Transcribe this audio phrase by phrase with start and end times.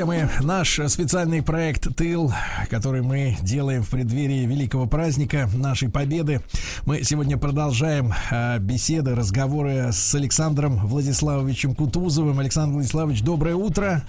[0.00, 2.32] Друзья мои, наш специальный проект «Тыл»,
[2.70, 6.40] который мы делаем в преддверии великого праздника нашей победы.
[6.86, 12.38] Мы сегодня продолжаем э, беседы, разговоры с Александром Владиславовичем Кутузовым.
[12.38, 14.02] Александр Владиславович, доброе утро.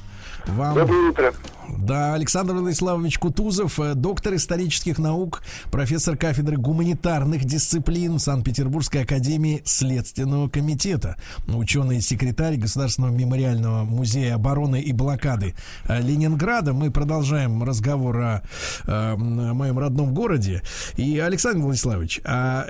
[0.45, 0.75] Вам...
[0.75, 1.33] Доброе утро.
[1.77, 10.49] Да, Александр Владиславович Кутузов, э, доктор исторических наук, профессор кафедры гуманитарных дисциплин Санкт-Петербургской академии Следственного
[10.49, 11.17] комитета,
[11.47, 15.55] ученый-секретарь Государственного мемориального музея обороны и блокады
[15.87, 16.73] э, Ленинграда.
[16.73, 18.43] Мы продолжаем разговор о,
[18.85, 20.63] э, моем родном городе.
[20.97, 22.67] И, Александр Владиславович, а,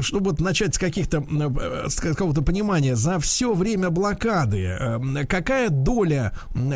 [0.00, 1.24] чтобы начать с каких-то,
[1.88, 4.76] с какого-то понимания, за все время блокады
[5.28, 6.32] какая доля,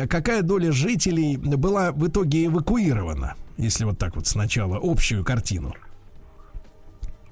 [0.09, 5.73] какая доля жителей была в итоге эвакуирована, если вот так вот сначала общую картину?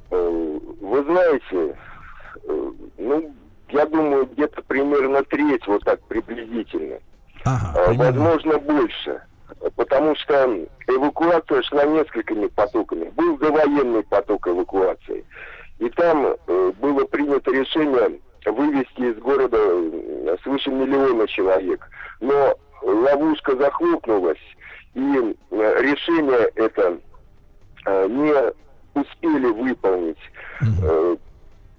[0.09, 1.77] Э, вы знаете,
[2.47, 3.35] э, ну,
[3.69, 6.99] я думаю, где-то примерно треть, вот так приблизительно.
[7.43, 8.21] Ага, Э, примерно.
[8.23, 9.21] Возможно, больше.
[9.75, 13.09] Потому что эвакуация шла несколькими потоками.
[13.15, 15.25] Был довоенный поток эвакуации.
[15.80, 16.35] И там
[16.80, 19.58] было принято решение вывести из города
[20.43, 21.88] свыше миллиона человек.
[22.19, 24.38] Но ловушка захлопнулась,
[24.94, 26.97] и э, решение это
[27.86, 30.17] э, не успели выполнить.
[30.83, 31.16] Э,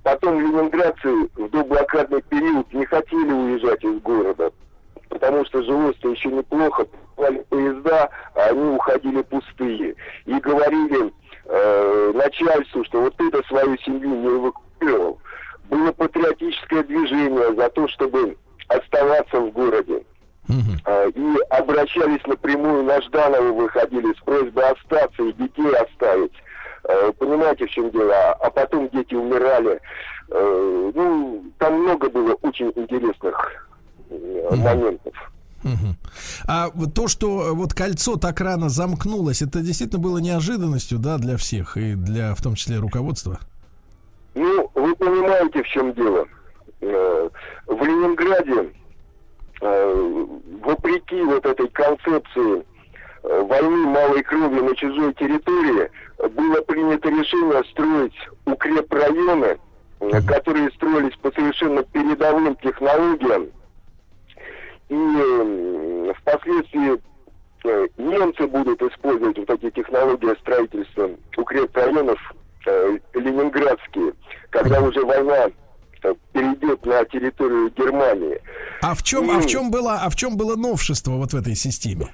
[0.09, 4.51] Потом ленинградцы в доблокадный период не хотели уезжать из города,
[5.11, 9.97] потому что жилось-то еще неплохо, покупали поезда, а они уходили пустые.
[10.25, 11.13] И говорили
[11.45, 15.19] э, начальству, что вот ты-то свою семью не эвакуировал.
[15.69, 18.39] Было патриотическое движение за то, чтобы
[18.69, 20.05] оставаться в городе.
[20.85, 26.33] А, и обращались напрямую на Жданова, выходили с просьбой остаться и детей оставить.
[26.85, 28.15] Э, Понимаете, в чем дело?
[28.15, 29.81] А- А потом дети умирали.
[30.31, 33.67] Э, Ну, там много было очень интересных
[34.11, 35.13] э, моментов.
[35.65, 35.97] Мгм.
[36.47, 41.77] А то, что вот кольцо так рано замкнулось, это действительно было неожиданностью, да, для всех
[41.77, 43.39] и для, в том числе, руководства?
[44.35, 46.25] Ну, вы понимаете, в чем дело.
[46.81, 47.29] Э,
[47.67, 48.67] В Ленинграде, э,
[49.61, 52.65] вопреки вот этой концепции
[53.25, 58.15] э, войны малой крови на чужой территории, э, было принято решение строить
[58.45, 59.59] укрепрайоны,
[60.01, 63.49] э, которые строились по совершенно передовым технологиям.
[64.89, 67.01] И э, впоследствии
[67.65, 72.19] э, немцы будут использовать вот эти технологии строительства укрепрайонов
[72.67, 74.13] э, ленинградские,
[74.51, 75.51] когда уже война э,
[76.33, 78.41] перейдет на территорию Германии.
[78.83, 81.55] А в чем, а в чем было, а в чем было новшество вот в этой
[81.55, 82.09] системе?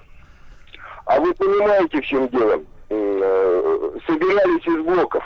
[1.07, 2.61] А вы понимаете, в чем дело?
[2.91, 5.25] Э, Собирались из блоков,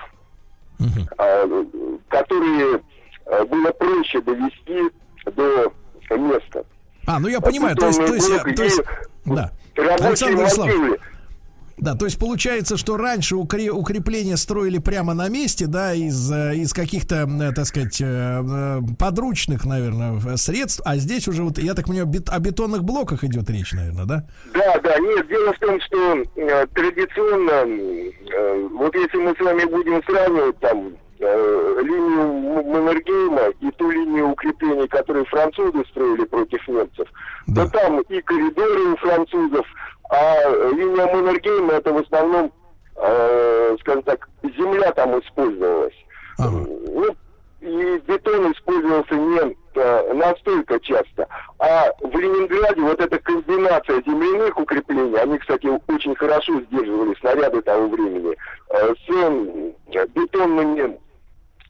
[1.18, 1.64] э,
[2.08, 2.80] которые
[3.26, 4.80] э, было проще довести
[5.26, 5.72] до
[6.16, 6.64] места.
[7.06, 8.80] А, ну я понимаю, то есть, то есть, то есть,
[9.24, 9.52] и да.
[9.76, 11.00] Александр Владиславович.
[11.80, 16.56] Да, то есть получается, что раньше укре- укрепления строили прямо на месте, да, из, э,
[16.56, 21.86] из каких-то, э, так сказать, э, подручных, наверное, средств, а здесь уже, вот, я так
[21.86, 24.24] понимаю, о бетонных блоках идет речь, наверное, да?
[24.54, 27.64] Да, да, нет, дело в том, что э, традиционно,
[28.32, 34.30] э, вот если мы с вами будем сравнивать там э, линию Маннергейма и ту линию
[34.30, 37.08] укреплений, которые французы строили против немцев,
[37.46, 37.66] Да.
[37.66, 39.66] то там и коридоры у французов,
[40.18, 42.52] а линия Маннергейма это в основном,
[42.96, 45.94] э, скажем так, земля там использовалась.
[46.38, 46.66] Ага.
[46.66, 47.16] Ну,
[47.60, 51.26] и бетон использовался не э, настолько часто.
[51.58, 57.88] А в Ленинграде вот эта комбинация земляных укреплений, они, кстати, очень хорошо сдерживали снаряды того
[57.88, 58.36] времени,
[58.70, 60.98] э, с э, бетонными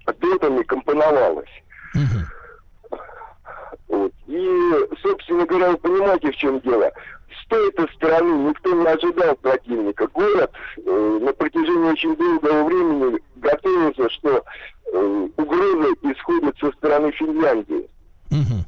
[0.07, 1.51] дотами компоновалась.
[1.95, 2.27] Мгм.
[3.89, 4.13] Вот.
[4.27, 6.91] И, собственно говоря, вы понимаете, в чем дело.
[7.43, 10.07] С той-то стороны никто не ожидал противника.
[10.09, 14.45] Город э, на протяжении очень долгого времени готовился, что
[14.93, 17.89] э, угроза исходит со стороны Финляндии.
[18.31, 18.65] Мгм.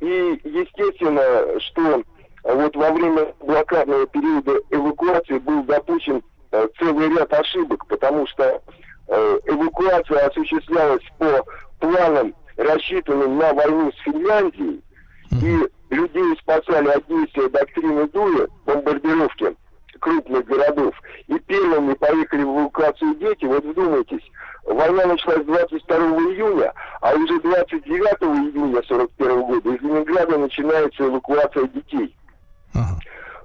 [0.00, 2.02] И естественно, что
[2.44, 8.62] вот во время блокадного периода эвакуации был допущен э, целый ряд ошибок, потому что
[9.08, 11.44] э, эвакуация осуществлялась по
[11.86, 14.82] планам рассчитанным на войну с Финляндией,
[15.30, 19.54] и людей спасали от действия доктрины Дуя, бомбардировки
[20.00, 20.94] крупных городов,
[21.28, 24.22] и первыми поехали в эвакуацию дети, вот вдумайтесь,
[24.64, 32.14] война началась 22 июня, а уже 29 июня 41 года из Ленинграда начинается эвакуация детей.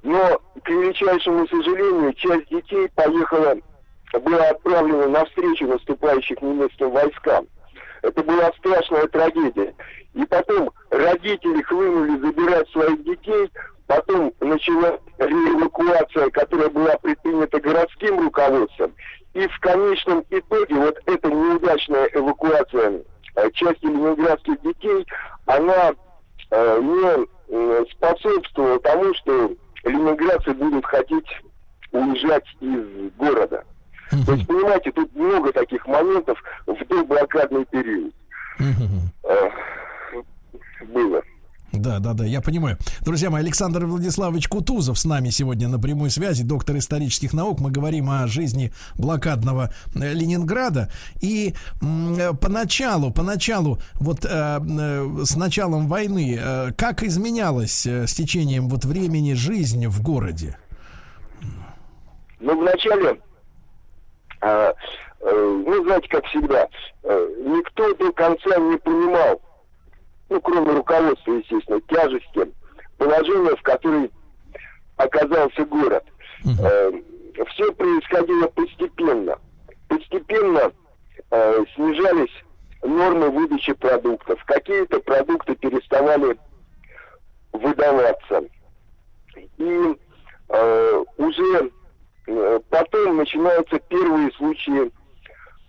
[0.04, 3.56] Но, к величайшему сожалению, часть детей поехала,
[4.24, 7.46] была отправлена на встречу наступающих немецким войскам.
[8.02, 9.74] Это была страшная трагедия.
[10.14, 13.50] И потом родители хлынули забирать своих детей,
[13.88, 18.94] потом началась реэвакуация, которая была предпринята городским руководством.
[19.34, 23.04] И в конечном итоге вот эта неудачная эвакуация
[23.36, 25.06] э, части ленинградских детей,
[25.46, 25.94] она
[26.50, 29.52] э, не способствовала тому, что
[29.84, 31.28] ленинградцы будут хотеть
[31.92, 33.64] уезжать из города.
[34.26, 36.38] То есть, понимаете, тут много таких моментов
[36.68, 38.14] в доблокадный период.
[38.60, 39.50] Э,
[40.94, 41.22] было.
[41.72, 42.78] Да, да, да, я понимаю.
[43.00, 47.62] Друзья мои, Александр Владиславович Кутузов с нами сегодня на прямой связи, доктор исторических наук.
[47.62, 50.92] Мы говорим о жизни блокадного э, Ленинграда.
[51.22, 58.14] И э, поначалу, поначалу, вот э, э, с началом войны, э, как изменялась э, с
[58.14, 60.58] течением вот времени жизнь в городе?
[62.42, 63.18] Ну, вначале,
[64.42, 64.74] э,
[65.22, 66.68] э, ну, знаете, как всегда,
[67.04, 69.42] э, никто до конца не понимал,
[70.30, 72.52] ну, кроме руководства, естественно, тяжести
[72.98, 74.12] положения, в которой
[74.98, 76.06] оказался город.
[76.46, 76.66] Угу.
[76.66, 76.92] Э,
[77.50, 79.38] все происходило постепенно.
[79.88, 80.72] Постепенно
[81.32, 82.32] э, снижались
[82.84, 84.44] нормы выдачи продуктов.
[84.46, 86.38] Какие-то продукты переставали
[87.54, 88.44] выдаваться.
[89.58, 89.98] И
[90.50, 91.72] э, уже
[92.70, 94.92] потом начинаются первые случаи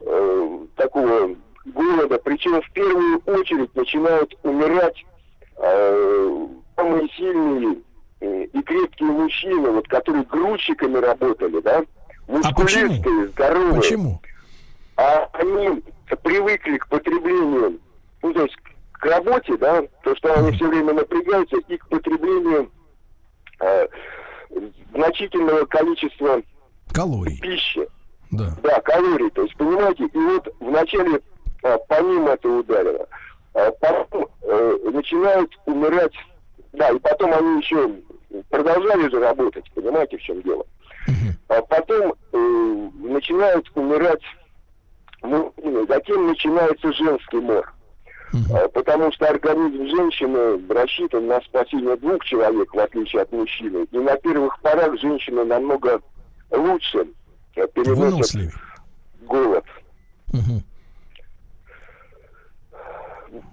[0.00, 1.34] э, такого
[1.66, 5.04] голода, причем в первую очередь начинают умирать
[5.58, 6.46] э,
[6.76, 7.78] самые сильные
[8.20, 11.84] э, и крепкие мужчины, вот которые грузчиками работали, да,
[12.28, 13.74] мускулистые, а здоровые.
[13.74, 14.20] Почему?
[14.96, 15.82] А они
[16.22, 17.80] привыкли к потреблению,
[18.22, 18.56] ну, то есть
[18.92, 22.70] к работе, да, то, что они все время напрягаются, и к потреблению
[23.60, 23.88] э,
[24.94, 26.42] значительного количества
[26.92, 27.38] калорий.
[27.40, 27.86] пищи.
[28.30, 28.56] Да.
[28.62, 29.30] да, калорий.
[29.30, 31.20] То есть, понимаете, и вот в начале
[31.62, 33.06] а, помимо этого ударила.
[33.54, 36.14] А потом э, начинают умирать,
[36.72, 37.90] да, и потом они еще
[38.48, 40.64] продолжали же работать, понимаете, в чем дело.
[41.48, 44.22] А потом э, начинают умирать
[45.72, 47.72] мужчины, затем начинается женский мор.
[48.32, 48.68] Uh-huh.
[48.70, 53.86] Потому что организм женщины рассчитан на спасение двух человек, в отличие от мужчины.
[53.90, 56.00] И на первых порах женщина намного
[56.50, 57.06] лучше
[57.54, 58.52] переносит
[59.26, 59.64] голод.
[60.32, 60.62] Uh-huh.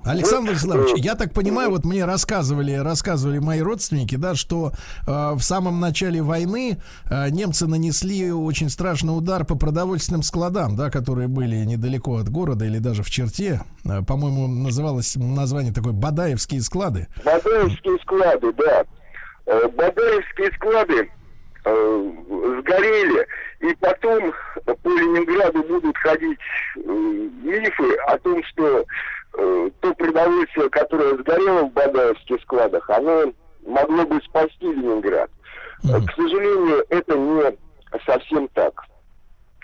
[0.03, 4.71] Александр Владиславович, я так понимаю, вот мне рассказывали, рассказывали мои родственники, да, что
[5.07, 6.77] э, в самом начале войны
[7.09, 12.65] э, немцы нанесли очень страшный удар по продовольственным складам, да, которые были недалеко от города
[12.65, 13.61] или даже в черте.
[13.85, 17.07] Э, по-моему, называлось название такое Бадаевские склады.
[17.23, 18.83] Бадаевские склады, да.
[19.45, 21.09] Э, Бадаевские склады
[21.65, 22.11] э,
[22.59, 23.27] сгорели,
[23.61, 24.33] и потом
[24.65, 26.39] по Ленинграду будут ходить
[26.75, 28.83] э, мифы о том, что э,
[29.31, 33.31] то продовольствие, которое сгорело в Бадаевских складах, оно
[33.65, 35.29] могло бы спасти Ленинград.
[35.83, 36.05] Mm-hmm.
[36.05, 37.57] К сожалению, это не
[38.05, 38.83] совсем так.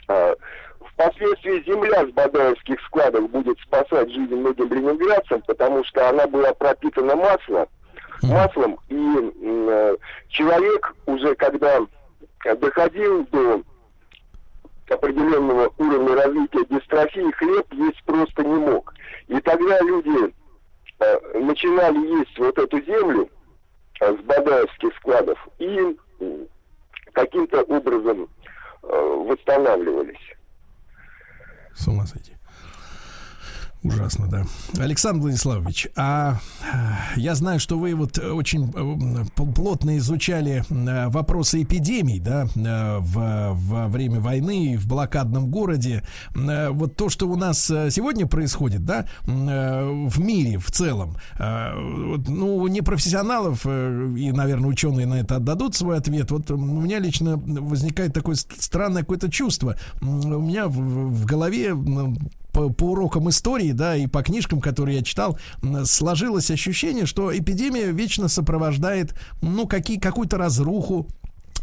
[0.07, 0.35] Э,
[0.79, 7.15] впоследствии земля с Бадаевских складов будет спасать жизнь многим ленинградцам, потому что она была пропитана
[7.15, 7.67] маслом,
[8.21, 8.27] mm-hmm.
[8.27, 9.97] маслом, и э,
[10.29, 11.79] человек уже когда
[12.59, 13.61] доходил до
[14.89, 18.93] определенного уровня развития дистрофии, хлеб есть просто не мог.
[19.27, 20.33] И тогда люди
[20.99, 23.29] э, начинали есть вот эту землю
[24.01, 26.45] э, с бадаевских складов и э,
[27.13, 28.29] каким-то образом
[28.83, 30.35] э, восстанавливались.
[31.73, 32.34] С ума сойти.
[33.85, 34.45] Ужасно, да.
[34.79, 41.61] Александр Владиславович, а э, я знаю, что вы вот очень э, плотно изучали э, вопросы
[41.61, 46.03] эпидемий, да, в, во время войны в блокадном городе.
[46.33, 53.65] Вот то, что у нас сегодня происходит, да, в мире в целом, ну, не профессионалов,
[53.65, 56.31] и, наверное, ученые на это отдадут свой ответ.
[56.31, 59.75] Вот у меня лично возникает такое странное какое-то чувство.
[60.01, 61.75] У меня в голове
[62.55, 65.37] по, по урокам истории, да, и по книжкам, которые я читал,
[65.83, 71.09] сложилось ощущение, что эпидемия вечно сопровождает, ну, какие, какую-то разруху,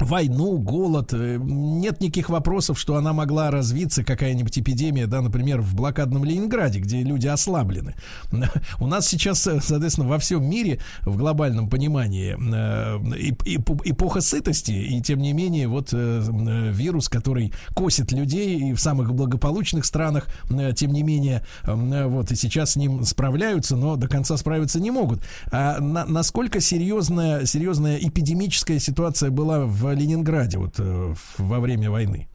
[0.00, 1.12] войну, голод.
[1.12, 6.80] Э, нет никаких вопросов, что она могла развиться, какая-нибудь эпидемия, да, например, в блокадном Ленинграде,
[6.80, 7.94] где люди ослаблены.
[8.80, 15.00] У нас сейчас, э, соответственно, во всем мире, в глобальном понимании, э, эпоха сытости, и
[15.00, 20.28] тем не менее, вот вирус, который косит людей и в самых благополучных странах,
[20.76, 25.22] тем не менее, вот и сейчас с ним справляются, но до конца справиться не могут.
[25.50, 32.28] А на, насколько серьезная, серьезная эпидемическая ситуация была в Ленинграде вот э, во время войны?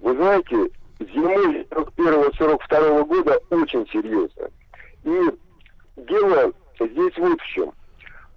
[0.00, 4.50] Вы знаете, зимой 41-42 года очень серьезно.
[5.04, 7.72] И дело здесь вот в чем.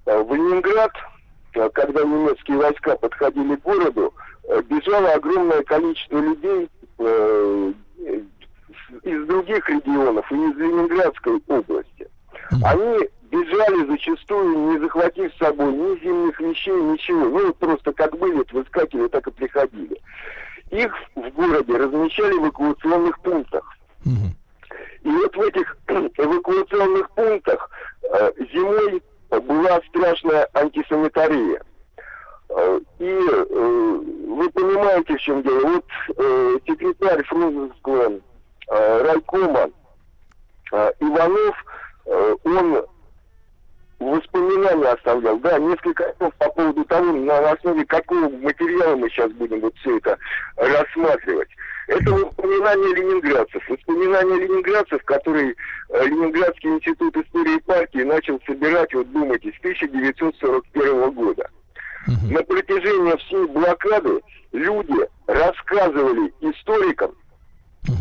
[0.06, 0.92] Э, в Ленинград,
[1.54, 4.13] э, когда немецкие войска подходили к городу,
[4.70, 6.70] бежало огромное количество людей
[9.04, 12.10] из других регионов и из Ленинградской области.
[12.64, 17.40] Они бежали зачастую, не захватив с собой ни зимних вещей, ничего.
[17.40, 20.00] Ну, просто как были, выскакивали, так и приходили.
[20.70, 23.78] Их в городе размещали в эвакуационных пунктах.
[25.04, 27.70] И вот в этих эвакуационных пунктах
[28.04, 31.62] э, зимой была страшная антисанитария.
[32.50, 35.68] Э, и э, вы понимаете, в чем дело.
[35.68, 35.86] Вот
[36.18, 38.20] э, секретарь Фрунзенского
[38.70, 39.70] э, райкома
[40.72, 41.56] э, Иванов,
[42.06, 42.86] он
[44.00, 49.62] воспоминания оставлял, да, несколько слов по поводу того, на основе какого материала мы сейчас будем
[49.62, 50.18] вот все это
[50.58, 51.50] рассматривать.
[51.88, 53.70] Это воспоминания ленинградцев.
[53.70, 55.54] Воспоминания ленинградцев, которые
[55.90, 61.50] э, Ленинградский институт истории партии начал собирать, вот думайте, с 1941 года.
[62.30, 64.22] На протяжении всей блокады
[64.54, 67.12] люди рассказывали историкам,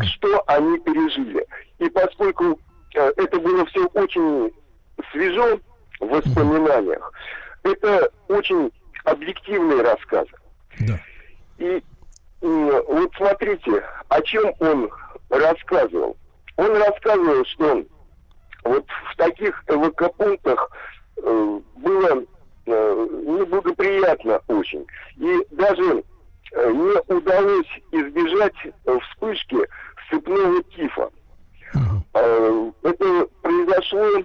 [0.03, 1.45] что они пережили.
[1.79, 2.57] И поскольку э,
[2.95, 4.53] это было все очень
[5.11, 5.59] свежо,
[6.01, 7.13] в воспоминаниях.
[7.63, 8.73] Это очень
[9.05, 10.33] объективные рассказы.
[10.81, 11.01] Да.
[11.59, 11.83] И,
[12.41, 14.91] и вот смотрите, о чем он
[15.31, 16.17] рассказывал.
[16.57, 17.85] Он рассказывал, что
[18.65, 20.71] вот в таких ЭВК-пунктах
[21.17, 22.25] э, было
[22.67, 24.87] э, неблагоприятно очень.
[25.17, 26.05] И даже
[26.53, 29.59] э, не удалось избежать э, вспышки
[30.11, 31.11] сыпного тифа.
[32.14, 34.25] Э, это произошло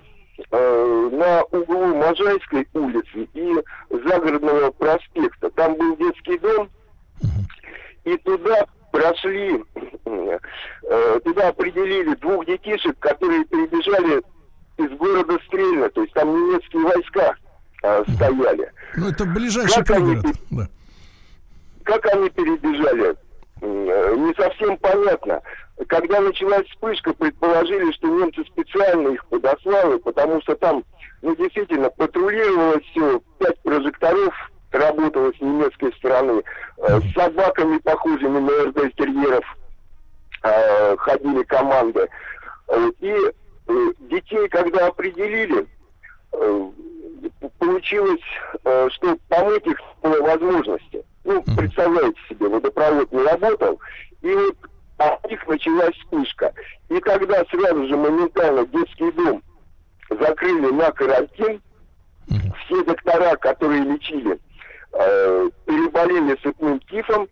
[0.52, 3.54] э, на углу Можайской улицы и
[3.90, 5.50] Загородного проспекта.
[5.52, 6.70] Там был детский дом,
[8.04, 9.64] и туда прошли,
[10.06, 14.22] э, туда определили двух детишек, которые перебежали
[14.78, 17.36] из города Стрельно, то есть там немецкие войска
[18.16, 18.72] стояли.
[18.96, 20.26] Ну, это ближайший как пригород.
[20.26, 20.70] Они, да.
[21.84, 23.16] Как они перебежали?
[23.62, 25.42] Э, не совсем понятно.
[25.88, 30.84] Когда началась вспышка, предположили, что немцы специально их подослали, потому что там,
[31.22, 34.34] ну, действительно, патрулировалось все, пять прожекторов
[34.72, 36.44] работало с немецкой стороны,
[36.78, 39.46] э, с собаками, похожими на РД-терьеров,
[40.44, 42.08] э, ходили команды.
[43.00, 43.16] И
[44.10, 45.66] детей, когда определили,
[47.60, 48.22] получилось,
[48.92, 51.04] что помыть их было возможности.
[51.28, 53.82] Ну, представляете себе, водопровод не работал,
[54.22, 54.56] и вот
[55.24, 56.54] у них началась вспышка.
[56.88, 59.44] И когда сразу же моментально детский дом
[60.10, 61.62] закрыли на карантин,
[62.64, 64.40] все доктора, которые лечили,
[64.94, 67.28] э, переболели сыпным тифом,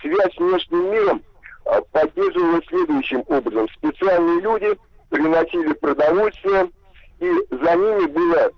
[0.00, 1.22] связь с внешним миром
[1.64, 3.68] э, поддерживалась следующим образом.
[3.70, 4.78] Специальные люди
[5.10, 6.70] приносили продовольствие,
[7.18, 8.52] и за ними было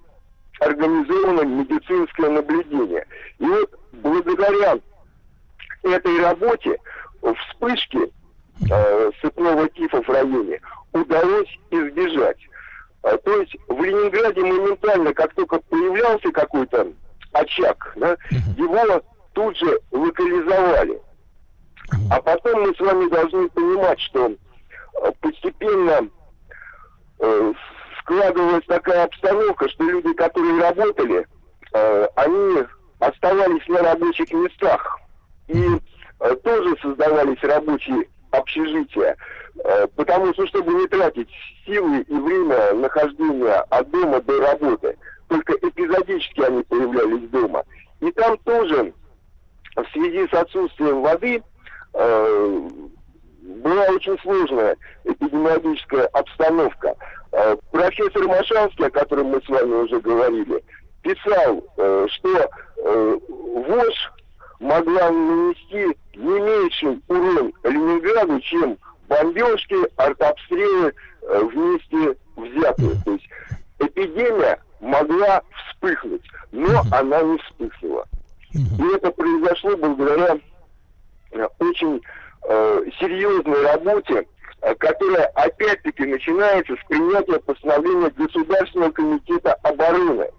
[0.60, 3.06] организовано медицинское наблюдение.
[3.38, 4.78] И вот благодаря
[5.82, 6.78] этой работе
[7.20, 8.12] вспышки
[8.70, 10.60] э, сыпного тифа в районе
[10.92, 12.38] удалось избежать.
[13.02, 16.92] А, то есть в Ленинграде моментально, как только появлялся какой-то
[17.32, 18.16] очаг, да,
[18.56, 21.00] его тут же локализовали.
[22.10, 26.08] А потом мы с вами должны понимать, что э, постепенно
[27.20, 27.52] э,
[28.08, 31.26] складывалась такая обстановка, что люди, которые работали,
[31.74, 32.64] э, они
[32.98, 34.98] оставались на рабочих местах.
[35.48, 35.62] И
[36.20, 39.16] э, тоже создавались рабочие общежития.
[39.62, 41.28] Э, потому что, чтобы не тратить
[41.66, 44.96] силы и время нахождения от дома до работы,
[45.28, 47.62] только эпизодически они появлялись дома.
[48.00, 48.94] И там тоже
[49.76, 51.42] в связи с отсутствием воды
[51.92, 52.68] э,
[53.48, 56.94] была очень сложная эпидемиологическая обстановка.
[57.32, 60.62] Э, профессор Машанский, о котором мы с вами уже говорили,
[61.02, 62.50] писал, э, что
[62.84, 64.12] э, ВОЖ
[64.60, 68.76] могла нанести не меньший урон Ленинграду, чем
[69.08, 72.96] бомбежки, артобстрелы вместе взятые.
[73.04, 73.28] То есть
[73.78, 78.04] эпидемия могла вспыхнуть, но она не вспыхнула.
[78.52, 80.38] И это произошло благодаря
[81.60, 82.02] очень
[82.44, 84.26] э, серьезной работе,
[84.62, 90.30] э, которая опять-таки начинается с принятия постановления Государственного комитета обороны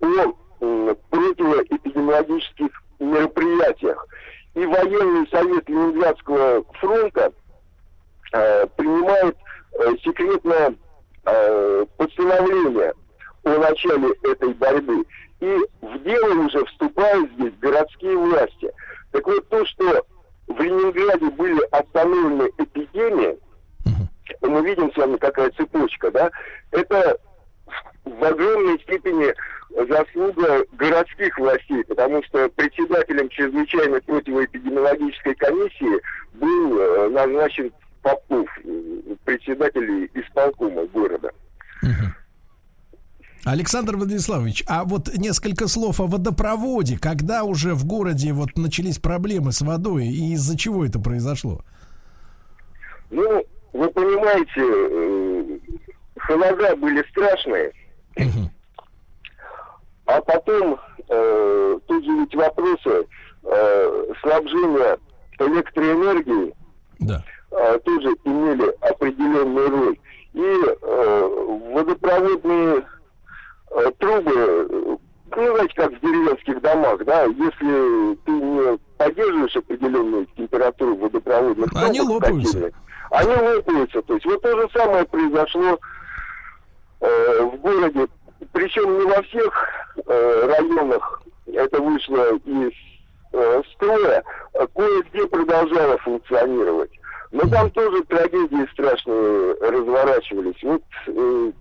[0.00, 4.06] о э, противоэпидемиологических мероприятиях.
[4.54, 7.32] И военный совет Ленинградского фронта
[8.32, 9.36] э, принимает
[9.72, 10.74] э, секретное
[11.26, 12.94] э, постановление
[13.44, 15.04] о начале этой борьбы.
[15.40, 18.72] И в дело уже вступают здесь городские власти.
[19.12, 20.06] Так вот, то, что
[20.46, 23.38] в Ленинграде были остановлены эпидемии,
[24.42, 26.30] мы видим с вами какая цепочка, да,
[26.70, 27.18] это
[28.04, 29.34] в огромной степени
[29.88, 36.00] заслуга городских властей, потому что председателем чрезвычайной противоэпидемиологической комиссии
[36.34, 37.72] был э, назначен
[38.02, 38.48] Попов,
[39.24, 41.32] председатель исполкома города.
[43.50, 46.98] Александр Владиславович, а вот несколько слов о водопроводе.
[46.98, 51.60] Когда уже в городе вот начались проблемы с водой и из-за чего это произошло?
[53.10, 55.58] Ну, вы понимаете, э,
[56.18, 57.72] холода были страшные.
[60.06, 63.06] А потом э, тут же ведь вопросы
[63.44, 64.98] э, снабжения
[65.38, 66.52] электроэнергией
[66.98, 67.22] Да.
[67.52, 69.98] э, тоже имели определенную роль.
[70.32, 71.28] И э,
[71.74, 72.84] водопроводные
[73.98, 74.96] трубы, э,
[75.36, 81.98] ну, знаете, как в деревенских домах, да, если ты не поддерживаешь определенную температуру водопроводных Они
[81.98, 82.72] трубок лопаются.
[83.10, 84.02] они лопаются.
[84.02, 85.78] То есть вот то же самое произошло
[87.00, 88.06] э, в городе,
[88.52, 89.68] причем не во всех
[90.06, 92.72] э, районах это вышло из
[93.32, 94.22] э, строя,
[94.54, 96.90] а кое-где продолжало функционировать.
[97.32, 100.62] Но там тоже трагедии страшные разворачивались.
[100.62, 101.52] Вот э, э,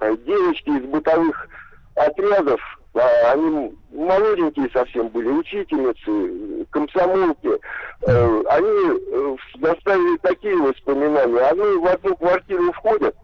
[0.00, 1.48] девочки из бытовых
[1.94, 2.60] отрядов,
[2.94, 7.50] а, они молоденькие совсем были, учительницы, э, комсомолки,
[8.02, 11.40] э, они э, доставили такие воспоминания.
[11.40, 13.14] Они в одну квартиру входят,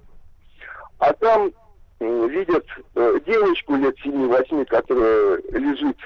[0.98, 1.52] а там
[2.00, 5.98] э, видят э, девочку лет 7-8, которая лежит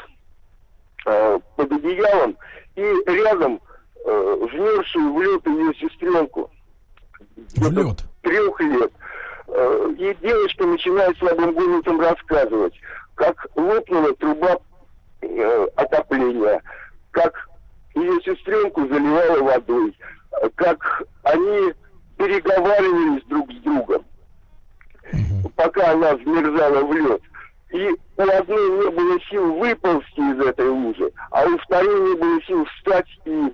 [1.07, 2.37] э, под одеялом,
[2.77, 3.61] и рядом
[4.05, 6.51] э, вмерзшую в лед ее сестренку.
[7.57, 8.05] В лед.
[8.23, 8.93] Трех лет.
[9.49, 12.75] Э, И девочка начинает слабым голосом рассказывать,
[13.15, 14.59] как лопнула труба
[15.23, 16.63] э, отопления,
[17.11, 17.49] как
[17.95, 19.97] ее сестренку заливала водой,
[20.55, 21.73] как они
[22.19, 24.05] переговаривались друг с другом
[25.57, 27.23] пока она вмерзала в лед.
[27.73, 32.43] И у одной не было сил выползти из этой лужи, а у второй не было
[32.43, 33.53] сил встать и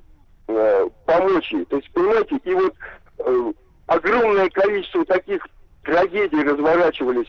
[0.49, 1.65] э, помочь ей.
[1.65, 2.75] То есть, понимаете, и вот
[3.19, 3.53] э,
[3.87, 5.47] огромное количество таких
[5.85, 7.29] трагедий разворачивались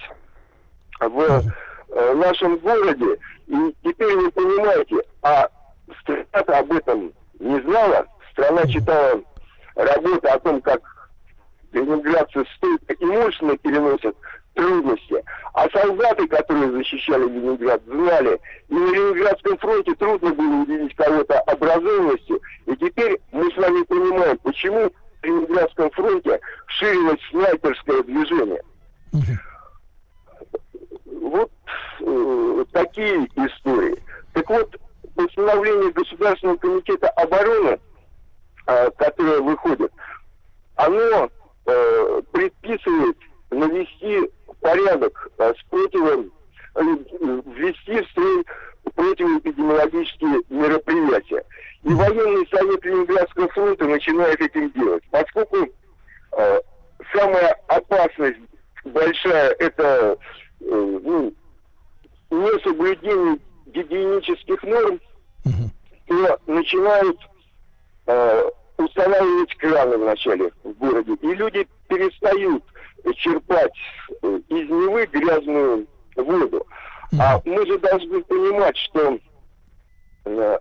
[1.00, 1.44] в
[1.89, 3.18] э, нашем городе.
[3.48, 5.48] И теперь вы понимаете, а
[6.02, 8.06] страна об этом не знала.
[8.32, 9.22] Страна читала
[9.76, 10.82] работы о том, как
[11.72, 12.46] ленинградцы
[13.00, 14.16] и мощно переносят
[14.54, 15.24] трудности.
[15.54, 18.39] А солдаты, которые защищали Ленинград, знали,
[18.70, 22.39] и на Ленинградском фронте трудно было удивить кого-то образованностью.
[22.66, 28.62] И теперь мы с вами понимаем, почему в Ленинградском фронте ширилось снайперское движение.
[31.06, 31.52] Вот
[32.02, 33.98] э, такие истории.
[34.34, 34.76] Так вот,
[35.16, 37.80] постановление Государственного комитета обороны,
[38.68, 39.92] э, которое выходит,
[40.76, 41.30] оно
[41.66, 43.18] э, предписывает
[43.52, 46.32] навести порядок э, с противом,
[46.76, 48.46] э, ввести в строй
[48.96, 51.44] противоэпидемиологические мероприятия.
[51.84, 55.04] И военный совет Ленинградского фронта начинает этим делать.
[55.12, 55.67] Поскольку
[56.38, 56.62] э,
[57.13, 58.39] самая опасность
[58.86, 60.17] большая это
[60.62, 61.34] э, ну,
[62.30, 65.00] несоблюдение гигиенических норм,
[66.08, 67.19] то начинают
[68.08, 71.13] э, устанавливать краны вначале в городе.
[71.22, 72.63] И люди перестают
[73.15, 73.74] черпать
[74.22, 76.65] э, из Невы грязную воду.
[77.19, 79.19] А мы же должны понимать, что
[80.26, 80.58] э,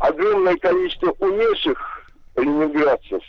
[0.00, 1.78] огромное количество умерших
[2.36, 3.22] ленинградцев,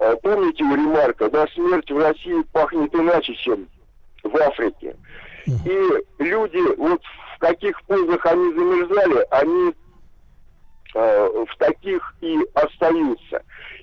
[0.00, 3.68] э, помните у Ремарка, да, смерть в России пахнет иначе, чем
[4.22, 4.96] в Африке.
[5.46, 7.02] И люди, вот
[7.36, 9.74] в каких позах они замерзали, они
[10.94, 13.42] э, в таких и остаются.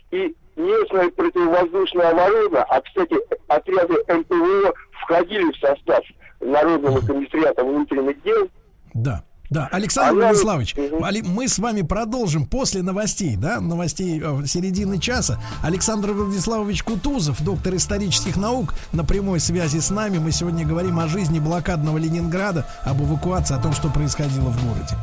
[0.09, 3.15] И местная противовоздушная оборона, а, кстати,
[3.47, 6.03] отряды МПВО входили в состав
[6.39, 8.49] Народного комиссариата внутренних дел,
[8.93, 9.23] Да.
[9.51, 10.75] Да, Александр Она- Владиславович.
[11.03, 15.41] Али- мы с вами продолжим после новостей, да, новостей э, середины часа.
[15.61, 20.19] Александр Владиславович Кутузов, доктор исторических наук, на прямой связи с нами.
[20.19, 24.95] Мы сегодня говорим о жизни блокадного Ленинграда, об эвакуации, о том, что происходило в городе.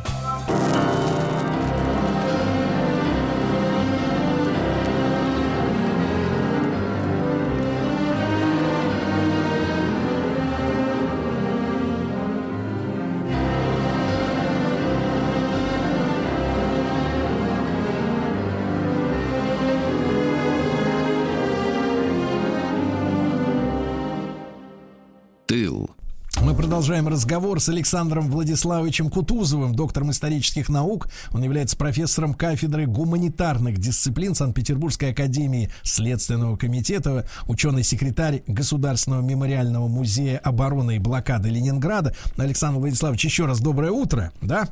[26.79, 31.09] Продолжаем разговор с Александром Владиславовичем Кутузовым, доктором исторических наук.
[31.33, 40.95] Он является профессором кафедры гуманитарных дисциплин Санкт-Петербургской академии Следственного комитета, ученый-секретарь Государственного мемориального музея обороны
[40.95, 42.14] и блокады Ленинграда.
[42.37, 44.69] Александр Владиславович, еще раз доброе утро, да?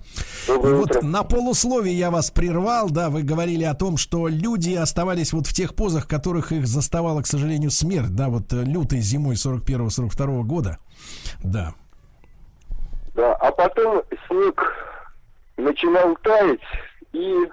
[0.47, 1.03] Доброе вот утро.
[1.05, 5.53] на полусловие я вас прервал, да, вы говорили о том, что люди оставались вот в
[5.53, 10.79] тех позах, которых их заставала, к сожалению, смерть, да, вот э, лютой зимой 41-42 года.
[11.43, 11.75] Да.
[13.67, 14.75] А потом снег
[15.57, 16.61] начинал таять
[17.13, 17.51] и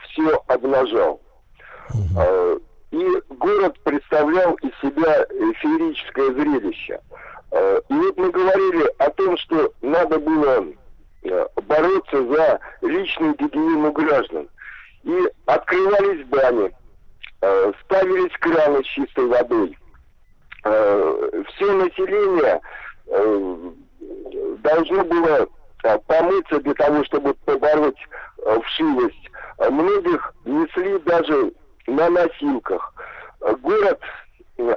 [0.00, 1.20] все обнажал.
[1.94, 2.62] Угу.
[2.90, 5.24] И город представлял из себя
[5.60, 7.00] феерическое зрелище.
[7.52, 10.66] А, и вот мы говорили о том, что надо было
[11.22, 14.48] э, бороться за личную гигиену граждан.
[15.04, 16.72] И открывались бани,
[17.40, 19.78] а, ставились краны с чистой водой.
[20.64, 22.60] Все население
[24.62, 25.48] должно было
[25.84, 27.98] а, помыться для того, чтобы побороть
[28.44, 29.30] а, вшивость.
[29.58, 31.52] А, многих несли даже
[31.86, 32.94] на носилках.
[33.60, 34.00] Город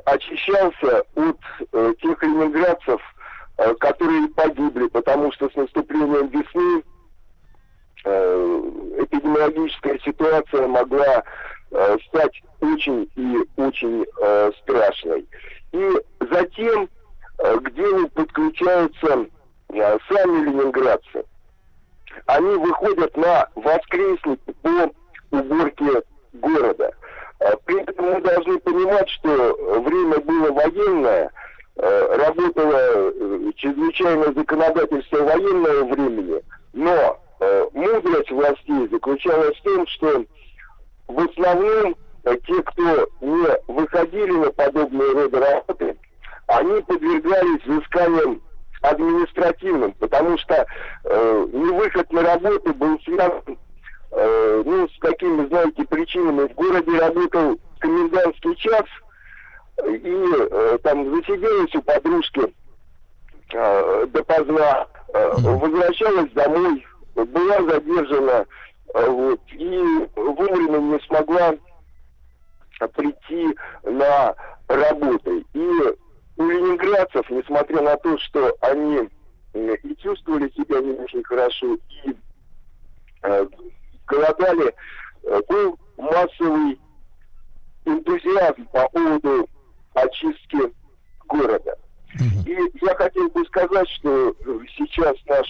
[0.05, 1.37] очищался от
[1.71, 2.99] э, тех ленинградцев,
[3.79, 6.83] которые погибли, потому что с наступлением весны
[8.05, 8.61] э,
[9.03, 11.23] эпидемиологическая ситуация могла
[11.71, 14.05] э, стать очень и очень
[14.63, 15.27] страшной.
[15.71, 15.91] И
[16.31, 16.89] затем
[17.37, 17.71] к
[18.57, 19.29] делу подключаются
[19.69, 21.25] Э, сами ленинградцы,
[22.27, 24.91] они выходят на воскресник по
[25.31, 26.91] уборке города.
[27.39, 31.31] Э, при этом мы должны понимать, что время было военное,
[31.77, 33.11] э, работало
[33.55, 36.41] чрезвычайное законодательство военного времени,
[36.73, 37.19] но
[37.73, 40.23] мудрость властей заключалась в том, что
[41.07, 45.97] в основном те, кто не выходили на подобные роды работы,
[46.47, 48.41] они подвергались взысканиям
[48.81, 50.65] административным, потому что
[51.05, 53.57] э, невыход на работу был связан
[54.11, 56.47] э, ну, с такими, знаете, причинами.
[56.47, 58.85] В городе работал комендантский час,
[59.87, 62.53] и э, там засиделась у подружки
[63.53, 68.45] э, допоздна, э, возвращалась домой, была задержана,
[68.93, 71.55] э, вот, и вовремя не смогла
[72.93, 74.35] прийти на
[74.67, 75.43] работу.
[75.53, 75.95] И
[76.37, 79.09] у ленинградцев, несмотря на то, что они
[79.53, 82.15] и чувствовали себя не очень хорошо, и
[83.23, 83.47] э,
[84.05, 84.75] голодали,
[85.23, 86.79] э, был массовый
[87.85, 89.47] энтузиазм по поводу
[89.93, 90.73] очистки
[91.27, 91.77] города.
[92.45, 94.35] И я хотел бы сказать, что
[94.77, 95.47] сейчас наш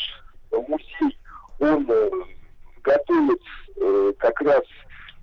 [0.51, 1.17] музей,
[1.59, 2.09] он э,
[2.83, 3.41] готовит
[3.77, 4.63] э, как раз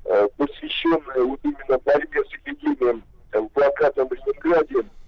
[0.07, 5.02] э, посвященное вот именно борьбе с эпидемией э, в блокадном Ленинграде Э, э,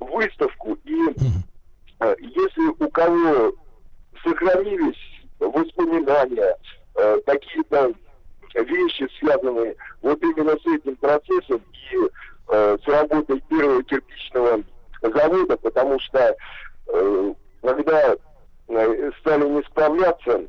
[0.00, 1.14] выставку, и
[2.00, 3.52] э, если у кого
[4.22, 4.98] сохранились
[5.38, 6.56] воспоминания,
[7.26, 7.92] какие-то
[8.54, 11.60] вещи, связанные вот именно с этим процессом
[11.92, 11.96] и
[12.48, 14.62] с работой первого кирпичного
[15.02, 16.34] завода, потому что
[17.60, 18.16] когда
[19.20, 20.46] стали не справляться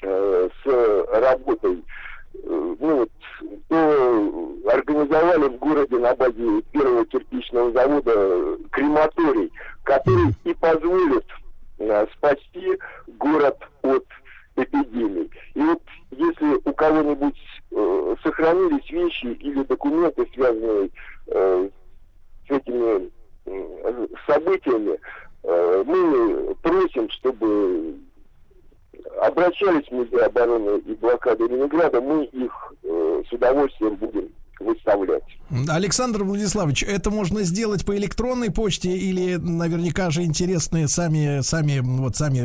[0.00, 1.84] с работой
[2.44, 3.10] ну, вот,
[3.68, 9.52] то организовали в городе на базе первого кирпичного завода крематорий,
[9.84, 11.26] который и позволит
[11.78, 12.78] а, спасти
[13.18, 14.04] город от
[14.56, 15.30] эпидемии.
[15.54, 17.38] И вот если у кого-нибудь
[17.70, 20.90] э, сохранились вещи или документы, связанные
[21.28, 21.68] э,
[22.46, 23.10] с этими
[23.46, 24.98] э, событиями,
[25.42, 27.94] э, мы просим, чтобы
[29.20, 34.28] обращались в обороны и блокады Ленинграда, мы их э, с удовольствием будем
[34.62, 35.22] выставлять.
[35.68, 42.16] Александр Владиславович, это можно сделать по электронной почте или наверняка же интересные сами, сами, вот
[42.16, 42.38] сами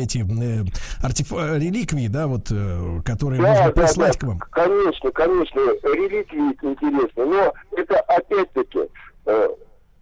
[0.00, 0.64] эти э,
[1.02, 1.32] артеф...
[1.32, 4.38] реликвии, да, вот, э, которые да, можно да, прислать да, к вам?
[4.50, 8.80] Конечно, конечно, реликвии интересны, но это опять-таки
[9.26, 9.48] э,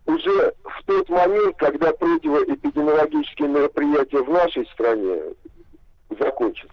[0.06, 5.16] уже в тот момент, когда противоэпидемиологические мероприятия в нашей стране
[6.18, 6.72] закончится.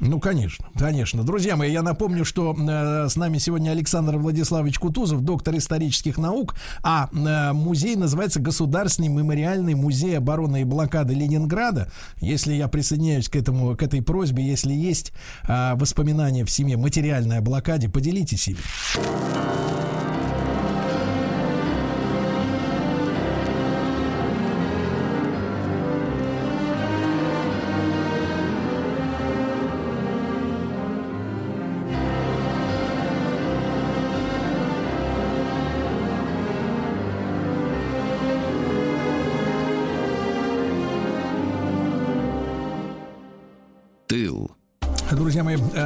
[0.00, 1.22] Ну, конечно, конечно.
[1.22, 6.56] Друзья мои, я напомню, что э, с нами сегодня Александр Владиславович Кутузов, доктор исторических наук,
[6.82, 11.92] а э, музей называется Государственный мемориальный музей обороны и блокады Ленинграда.
[12.20, 15.12] Если я присоединяюсь к этому, к этой просьбе, если есть
[15.48, 18.58] э, воспоминания в семье материальной блокаде, поделитесь ими.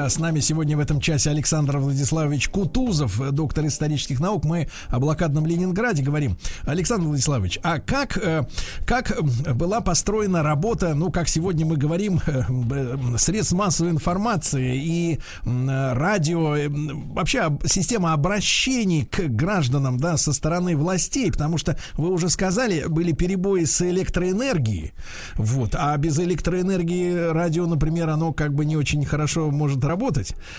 [0.08, 4.44] С нами сегодня в этом часе Александр Владиславович Кутузов, доктор исторических наук.
[4.44, 6.38] Мы о блокадном Ленинграде говорим.
[6.64, 8.46] Александр Владиславович, а как, э,
[8.86, 9.16] как
[9.54, 16.56] была построена работа, ну, как сегодня мы говорим, э, средств массовой информации и радио,
[17.12, 23.12] вообще система обращений к гражданам, да, со стороны властей, потому что вы уже сказали, были
[23.12, 24.92] перебои с электроэнергией,
[25.36, 29.97] вот, а без электроэнергии радио, например, оно как бы не очень хорошо может работать.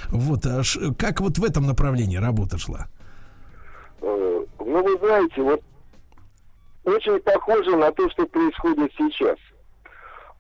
[0.10, 0.62] Вот, а
[0.98, 2.88] как вот в этом направлении работа шла?
[4.02, 5.62] Э, ну, вы знаете, вот
[6.84, 9.38] очень похоже на то, что происходит сейчас.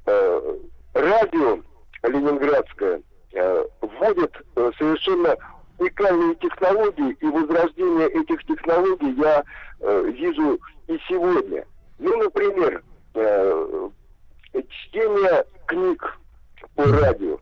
[0.05, 0.57] Э,
[0.93, 1.59] радио
[2.03, 3.01] ленинградское
[3.33, 4.33] э, вводит
[4.77, 5.35] совершенно
[5.77, 9.43] уникальные технологии, и возрождение этих технологий я
[10.11, 11.65] вижу и сегодня.
[11.99, 12.83] Ну, например,
[14.69, 16.19] чтение книг
[16.75, 17.39] по радио.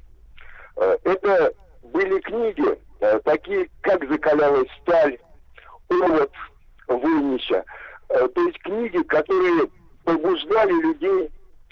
[0.77, 5.17] Э, это были книги, э, такие как «Закалялась сталь»,
[5.89, 6.31] «Овод»,
[6.87, 7.63] «Вынища».
[8.09, 9.69] Э, то есть книги, которые
[10.03, 11.31] побуждали людей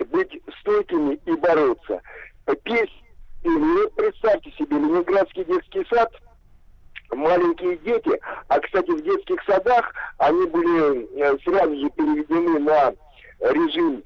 [0.10, 2.02] быть стойкими и бороться.
[2.64, 3.04] Песни,
[3.44, 6.12] ну, представьте себе, Ленинградский детский сад,
[7.12, 12.94] маленькие дети, а, кстати, в детских садах они были сразу же переведены на
[13.52, 14.04] режим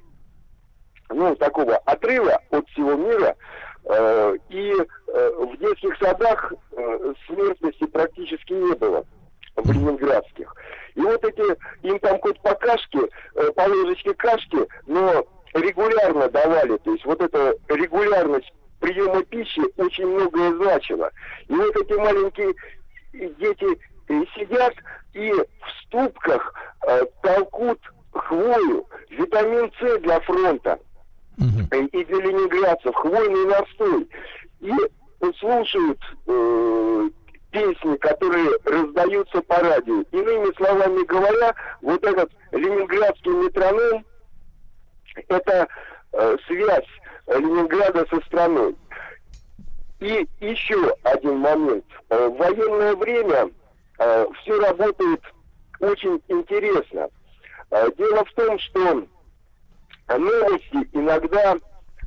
[1.09, 3.35] ну, такого отрыва от всего мира,
[4.49, 4.75] и
[5.07, 9.05] э, в детских садах э, смертности практически не было
[9.55, 10.53] в ленинградских.
[10.95, 12.99] И вот эти, им там хоть по кашке,
[13.55, 16.77] по ложечке кашки, но регулярно давали.
[16.77, 21.11] То есть вот эта регулярность приема пищи очень многое значила.
[21.47, 22.53] И вот эти маленькие
[23.13, 23.79] дети
[24.35, 24.73] сидят
[25.13, 26.53] и в ступках
[26.87, 27.79] э, толкут
[28.11, 30.79] хвою, витамин С для фронта
[31.39, 31.85] угу.
[31.91, 34.09] и ленинградцев хвойный настой.
[34.61, 34.71] И
[35.39, 37.09] слушают э,
[37.51, 40.01] песни, которые раздаются по радио.
[40.11, 44.05] Иными словами говоря, вот этот ленинградский метроном–
[45.27, 45.67] это
[46.13, 46.87] э, связь
[47.37, 48.75] Ленинграда со страной.
[49.99, 51.85] И еще один момент.
[52.09, 53.51] Э, в военное время
[53.99, 55.21] э, все работает
[55.79, 57.09] очень интересно.
[57.71, 59.07] Э, дело в том, что
[60.17, 61.55] новости иногда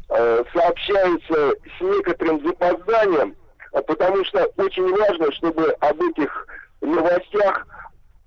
[0.09, 3.37] э, сообщаются с некоторым запозданием,
[3.73, 6.47] а потому что очень важно, чтобы об этих
[6.81, 7.67] новостях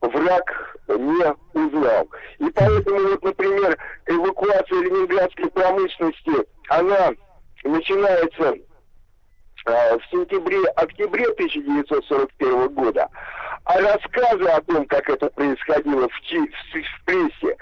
[0.02, 2.08] враг не узнал.
[2.40, 7.12] И поэтому, вот, например, эвакуация ленинградской промышленности, она
[7.64, 8.56] начинается
[9.66, 13.10] э, в сентябре-октябре 1941 года,
[13.66, 17.58] а рассказы о том, как это происходило в, в, в прессе,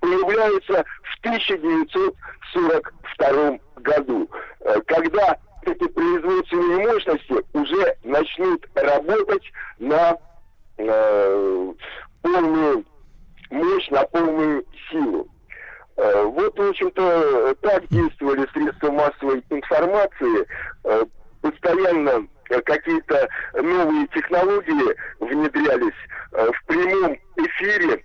[0.00, 4.28] появляется в 1942 году,
[4.60, 9.42] э, когда эти производственные мощности уже начнут работать
[9.78, 10.16] на
[10.78, 11.72] э,
[12.22, 12.84] полную
[13.50, 15.28] мощь, на полную силу.
[15.96, 20.46] Э, вот, в общем-то, так действовали средства массовой информации.
[20.84, 21.04] Э,
[21.40, 22.26] постоянно
[22.64, 25.94] какие-то новые технологии внедрялись
[26.32, 27.97] э, в прямом эфире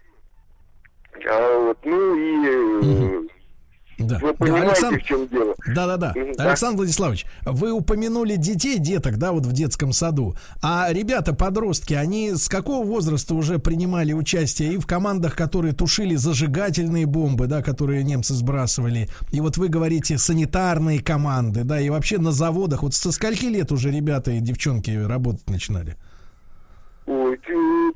[5.74, 5.98] чем дело.
[5.98, 6.34] Да, да, да.
[6.38, 6.50] Да.
[6.50, 10.36] Александр Владиславович, вы упомянули детей, деток, да, вот в детском саду.
[10.62, 16.16] А ребята, подростки, они с какого возраста уже принимали участие и в командах, которые тушили
[16.16, 19.10] зажигательные бомбы, да, которые немцы сбрасывали.
[19.32, 22.84] И вот вы говорите санитарные команды, да, и вообще на заводах.
[22.84, 25.98] Вот со скольки лет уже ребята и девчонки работать начинали?
[27.06, 27.38] Ой,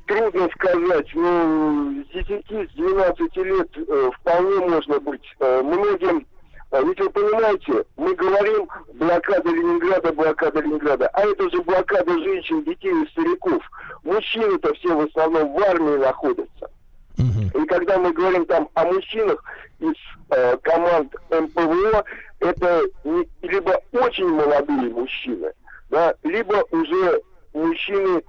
[0.06, 5.22] трудно сказать, но с 10, с 12 лет э, вполне можно быть.
[5.40, 6.26] Э, многим,
[6.70, 12.92] ведь вы понимаете, мы говорим блокада Ленинграда, блокада Ленинграда, а это же блокада женщин, детей
[12.92, 13.62] и стариков.
[14.04, 16.70] Мужчины-то все в основном в армии находятся.
[17.18, 19.42] И когда мы говорим там о мужчинах
[19.80, 19.94] из
[20.30, 22.04] э, команд МПВО,
[22.38, 25.52] это не, либо очень молодые мужчины,
[25.90, 27.20] да, либо уже
[27.52, 28.22] мужчины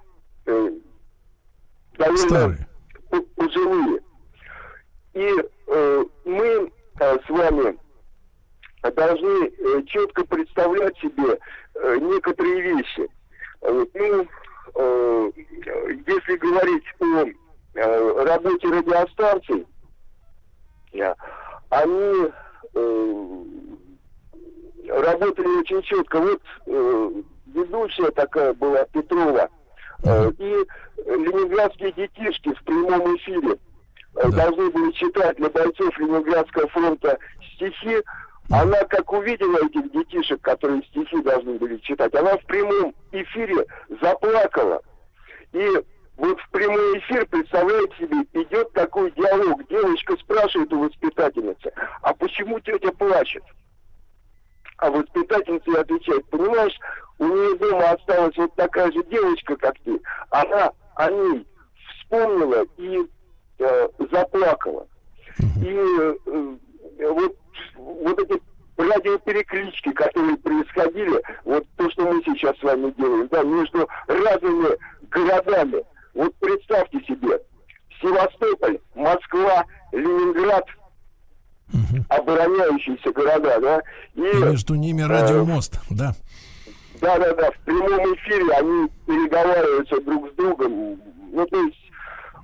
[0.47, 0.71] э,
[1.97, 2.67] довольно Старые.
[3.35, 4.01] пожилые.
[5.13, 5.35] И
[5.67, 7.77] э, мы э, с вами
[8.83, 11.37] должны э, четко представлять себе
[11.75, 13.09] э, некоторые вещи.
[13.61, 13.87] Ну,
[14.75, 15.31] э,
[16.07, 16.83] если говорить
[17.75, 19.67] о работе радиостанций,
[21.69, 22.31] они
[24.87, 26.19] работали очень четко.
[26.19, 26.41] Вот
[27.53, 29.49] ведущая такая была Петрова.
[30.03, 30.65] И
[31.05, 33.59] ленинградские детишки в прямом эфире
[34.15, 34.29] Да.
[34.29, 37.17] должны были читать для бойцов Ленинградского фронта
[37.53, 38.01] стихи.
[38.51, 43.65] Она как увидела этих детишек, которые стихи должны были читать, она в прямом эфире
[44.01, 44.81] заплакала.
[45.53, 45.67] И
[46.17, 49.67] вот в прямой эфир, представляете себе, идет такой диалог.
[49.69, 53.43] Девочка спрашивает у воспитательницы, а почему тетя плачет?
[54.77, 56.77] А воспитательница отвечает, понимаешь,
[57.19, 59.99] у нее дома осталась вот такая же девочка, как ты.
[60.31, 61.45] Она о ней
[61.99, 63.05] вспомнила и
[63.59, 64.87] э, заплакала.
[65.63, 66.15] И э,
[67.09, 67.37] вот,
[67.75, 68.41] вот эти
[68.77, 74.69] радиопереклички, которые происходили, вот то, что мы сейчас с вами делаем, да, между разными
[75.09, 75.83] городами.
[76.13, 77.39] Вот представьте себе,
[78.01, 80.65] Севастополь, Москва, Ленинград,
[82.09, 83.81] обороняющиеся города, да,
[84.15, 86.15] и И между ними радиомост, да.
[87.01, 91.01] да, да, да, в прямом эфире они переговариваются друг с другом.
[91.31, 91.88] Ну, то есть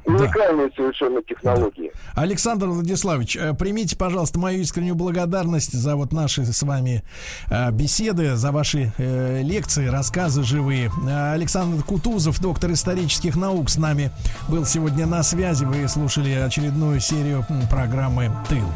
[0.06, 1.92] уникальные совершенно технологии.
[2.14, 7.04] Александр Владиславович, э, примите, пожалуйста, мою искреннюю благодарность за вот наши с вами
[7.50, 10.92] э, беседы, за ваши э, лекции, рассказы живые.
[11.08, 14.12] Александр Кутузов, доктор исторических наук, с нами
[14.48, 15.66] был сегодня на связи.
[15.66, 18.68] Вы слушали очередную серию программы «Тыл».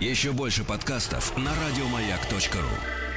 [0.00, 3.07] Еще больше подкастов на радиомаяк.ру.